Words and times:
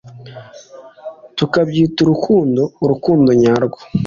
tukabyita 1.37 1.97
urukundo- 2.01 2.61
urukundo 2.83 3.29
nyarwo.” 3.41 3.79